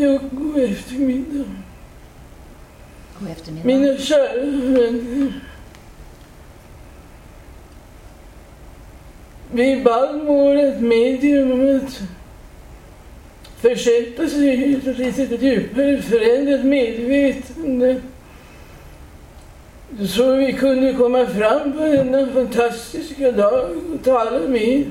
Ja, 0.00 0.18
god 0.32 0.58
eftermiddag. 0.58 1.44
God 3.18 3.30
eftermiddag. 3.30 3.66
Mina 3.66 3.96
kära 3.96 4.44
vänner. 4.44 5.32
Vi 9.52 9.82
bad 9.84 10.20
vårt 10.26 10.80
medium 10.80 11.52
om 11.52 11.76
att 11.76 12.00
försätta 13.60 14.28
sig 14.28 14.46
i 14.46 14.74
ett 14.74 14.98
lite 14.98 15.46
djupare 15.46 16.02
förändrat 16.02 16.64
medvetande. 16.64 18.00
Så 20.08 20.36
vi 20.36 20.52
kunde 20.52 20.92
komma 20.92 21.26
fram 21.26 21.72
på 21.72 21.78
denna 21.78 22.26
fantastiska 22.26 23.32
dag 23.32 23.70
och 23.94 24.04
tala 24.04 24.48
med 24.48 24.62
er. 24.62 24.84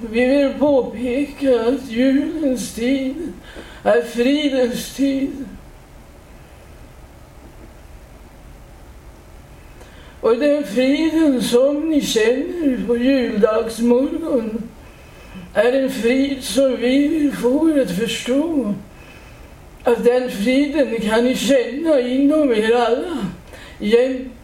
Vi 0.00 0.26
vill 0.26 0.54
påpeka 0.58 1.60
att 1.60 1.90
julens 1.90 2.74
tid 2.74 3.32
är 3.82 4.02
fridens 4.02 4.94
tid. 4.94 5.44
Och 10.20 10.36
den 10.36 10.64
friden 10.64 11.42
som 11.42 11.88
ni 11.90 12.00
känner 12.00 12.86
på 12.86 12.96
juldagsmorgon 12.96 14.62
är 15.54 15.72
en 15.72 15.90
frid 15.90 16.44
som 16.44 16.76
vi 16.76 17.08
vill 17.08 17.32
få 17.32 17.70
er 17.70 17.82
att 17.82 17.90
förstå. 17.90 18.74
Att 19.84 20.04
den 20.04 20.30
friden 20.30 21.00
kan 21.00 21.24
ni 21.24 21.36
känna 21.36 22.00
inom 22.00 22.52
er 22.52 22.74
alla 22.74 23.26
jämt. 23.78 24.37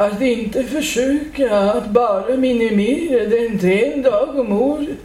Att 0.00 0.20
inte 0.20 0.62
försöka 0.64 1.60
att 1.60 1.90
bara 1.90 2.36
minimera 2.36 3.24
den 3.24 3.58
till 3.58 3.84
en 3.84 4.02
dag 4.02 4.38
om 4.38 4.52
året 4.52 4.98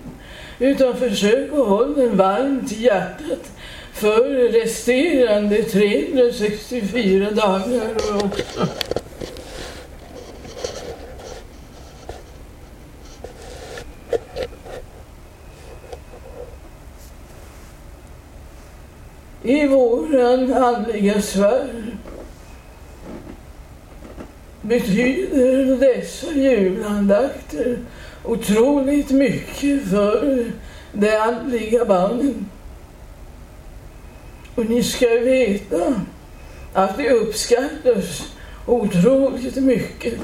utan 0.60 0.98
försök 0.98 1.52
att 1.54 1.68
hålla 1.68 2.02
den 2.02 2.18
varmt 2.18 2.72
i 2.72 2.84
hjärtat 2.84 3.52
för 3.94 4.52
resterande 4.52 5.64
364 5.64 7.32
dagar 7.32 7.96
också. 8.26 8.68
I 19.44 19.68
våran 19.68 20.54
andliga 20.54 21.22
sfär 21.22 21.68
betyder 24.68 25.78
dessa 25.80 26.32
julandakter 26.32 27.78
otroligt 28.24 29.12
mycket 29.12 29.90
för 29.90 30.46
de 30.94 31.18
andliga 31.18 31.86
barnen. 31.86 32.50
Och 34.56 34.66
ni 34.70 34.84
ska 34.84 35.08
veta 35.08 36.02
att 36.74 36.98
det 36.98 37.10
uppskattas 37.10 38.34
otroligt 38.66 39.56
mycket. 39.56 40.20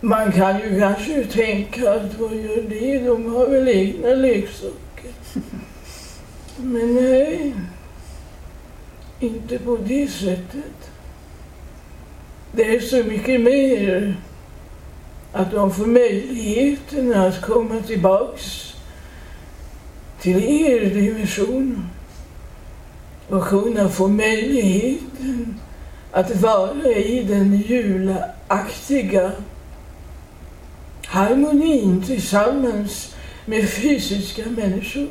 Man 0.00 0.32
kan 0.32 0.60
ju 0.60 0.80
kanske 0.80 1.24
tänka 1.24 1.92
att 1.92 2.18
vad 2.18 2.34
gör 2.34 2.62
det? 2.68 2.98
De 2.98 3.34
har 3.34 3.46
väl 3.46 3.68
egna 3.68 4.08
leksaker. 4.08 5.10
Men 6.56 6.94
nej, 6.94 7.54
inte 9.20 9.58
på 9.58 9.76
det 9.76 10.08
sättet. 10.10 10.90
Det 12.56 12.76
är 12.76 12.80
så 12.80 13.04
mycket 13.04 13.40
mer 13.40 14.16
att 15.32 15.50
de 15.50 15.74
får 15.74 15.86
möjligheten 15.86 17.14
att 17.14 17.42
komma 17.42 17.80
tillbaks 17.86 18.74
till 20.20 20.44
er 20.44 20.90
dimension 20.90 21.88
och 23.28 23.44
kunna 23.48 23.88
få 23.88 24.08
möjligheten 24.08 25.60
att 26.12 26.36
vara 26.36 26.88
i 26.88 27.22
den 27.22 27.56
julaktiga 27.56 29.32
harmonin 31.06 32.02
tillsammans 32.06 33.14
med 33.44 33.68
fysiska 33.68 34.42
människor. 34.50 35.08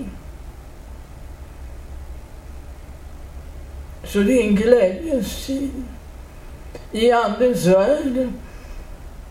Så 4.04 4.20
det 4.20 4.34
är 4.34 4.48
en 4.48 4.56
glädjens 4.56 5.46
tid. 5.46 5.72
I 6.92 7.12
Andens 7.12 7.66
värld 7.66 8.30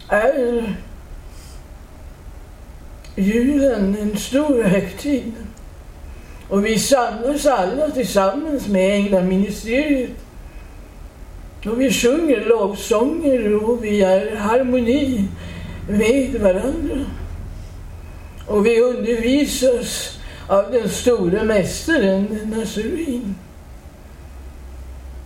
är 0.08 0.76
julen 3.16 3.96
en 4.00 4.16
stor 4.16 4.62
högtid. 4.62 5.32
Och 6.48 6.66
vi 6.66 6.78
samlas 6.78 7.46
alla 7.46 7.90
tillsammans 7.90 8.68
med 8.68 8.94
Änglaministeriet. 8.94 10.10
Och 11.66 11.80
vi 11.80 11.92
sjunger 11.92 12.44
lovsånger 12.44 13.64
och 13.64 13.84
vi 13.84 14.02
är 14.02 14.32
i 14.32 14.36
harmoni 14.36 15.28
med 15.88 16.40
varandra. 16.40 17.04
Och 18.46 18.66
vi 18.66 18.80
undervisas 18.80 20.18
av 20.46 20.72
den 20.72 20.88
store 20.88 21.44
mästaren 21.44 22.52
Nasurin. 22.56 23.34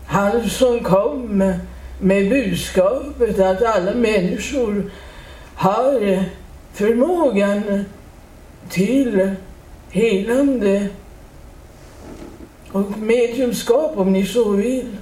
Han 0.07 0.51
som 0.51 0.81
kom 0.81 1.53
med 1.99 2.29
budskapet 2.29 3.39
att 3.39 3.63
alla 3.63 3.95
människor 3.95 4.91
har 5.55 6.03
eh, 6.03 6.23
förmågan 6.73 7.85
till 8.69 9.31
helande 9.91 10.89
och 12.73 12.99
mediumskap 12.99 13.97
om 13.97 14.13
ni 14.13 14.27
så 14.27 14.51
vill. 14.51 14.97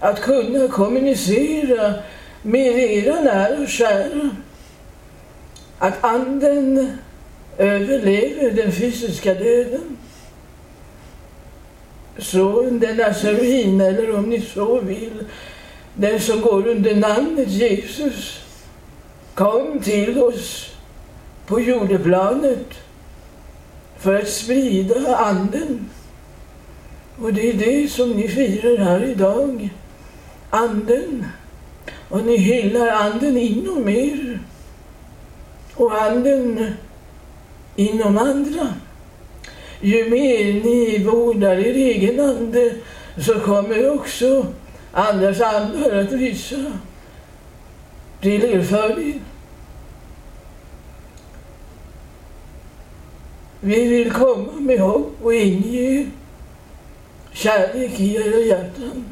Att 0.00 0.20
kunna 0.20 0.68
kommunicera 0.68 1.94
med 2.42 2.78
era 2.78 3.20
nära 3.20 3.62
och 3.62 3.68
kära. 3.68 4.30
Att 5.78 6.04
anden 6.04 6.92
överlever 7.58 8.50
den 8.50 8.72
fysiska 8.72 9.34
döden. 9.34 9.96
Så 12.18 12.62
den 12.62 12.96
Nazarin, 12.96 13.80
eller 13.80 14.16
om 14.16 14.24
ni 14.24 14.40
så 14.40 14.80
vill, 14.80 15.24
den 15.94 16.20
som 16.20 16.40
går 16.40 16.68
under 16.68 16.96
namnet 16.96 17.48
Jesus, 17.48 18.40
kom 19.34 19.80
till 19.80 20.18
oss 20.22 20.70
på 21.46 21.60
jordeplanet 21.60 22.74
för 23.98 24.18
att 24.18 24.28
sprida 24.28 25.16
anden. 25.16 25.90
Och 27.20 27.32
det 27.32 27.50
är 27.50 27.54
det 27.54 27.90
som 27.90 28.10
ni 28.10 28.28
firar 28.28 28.76
här 28.84 29.04
idag. 29.04 29.68
Anden. 30.50 31.24
Och 32.08 32.24
ni 32.24 32.36
hyllar 32.36 32.88
anden 32.88 33.36
inom 33.36 33.88
er. 33.88 34.40
Och 35.74 36.02
anden 36.02 36.74
inom 37.76 38.18
andra. 38.18 38.74
Ju 39.80 40.10
mer 40.10 40.64
ni 40.64 41.04
vårdar 41.04 41.56
er 41.56 41.74
egen 41.74 42.20
ande 42.20 42.74
så 43.18 43.40
kommer 43.40 43.90
också 43.90 44.46
andras 44.92 45.40
andar 45.40 45.90
att 45.90 46.12
visa 46.12 46.56
till 48.20 48.44
er 48.44 48.62
fördel. 48.62 49.20
Vi 53.60 53.86
vill 53.86 54.12
komma 54.12 54.52
med 54.52 54.80
hopp 54.80 55.12
och 55.22 55.34
inge 55.34 56.06
kärlek 57.32 58.00
i 58.00 58.16
era 58.16 58.38
hjärtan. 58.38 59.04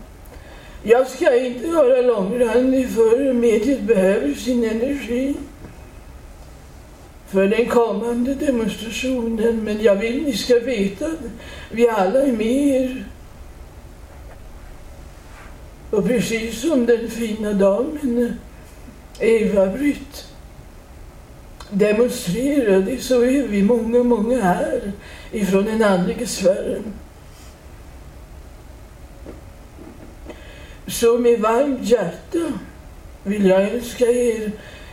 Jag 0.82 1.08
ska 1.08 1.36
inte 1.36 1.68
vara 1.68 2.00
långrandig 2.00 2.90
för 2.90 3.32
mediet 3.32 3.82
behöver 3.82 4.34
sin 4.34 4.64
energi 4.64 5.34
för 7.28 7.46
den 7.46 7.66
kommande 7.66 8.34
demonstrationen. 8.34 9.64
Men 9.64 9.82
jag 9.82 9.96
vill 9.96 10.22
ni 10.22 10.32
ska 10.32 10.58
veta 10.58 11.06
att 11.06 11.20
vi 11.70 11.88
alla 11.88 12.22
är 12.22 12.32
med 12.32 12.66
er. 12.66 13.04
Och 15.96 16.04
precis 16.04 16.60
som 16.60 16.86
den 16.86 17.10
fina 17.10 17.52
damen 17.52 18.36
eh, 19.18 19.28
Eva-Britt 19.28 20.24
demonstrerade 21.70 22.98
så 22.98 23.22
är 23.22 23.48
vi 23.48 23.62
många, 23.62 24.02
många 24.02 24.42
här 24.42 24.92
ifrån 25.32 25.64
den 25.64 25.82
andliga 25.82 26.26
sfären. 26.26 26.84
Så 30.86 31.18
med 31.18 31.40
varmt 31.40 31.82
hjärta 31.82 32.52
vill 33.22 33.46
jag 33.46 33.62
önska 33.62 34.04
er 34.04 34.52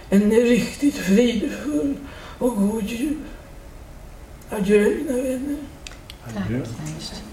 en 0.10 0.32
riktigt 0.32 0.96
fridfull 0.96 1.96
och 2.40 2.56
god 2.56 2.84
jul. 2.84 3.18
Adjö 4.50 4.90
mina 4.90 5.14
vänner. 5.14 5.58
Adjö. 6.24 6.60
Tack. 6.60 7.24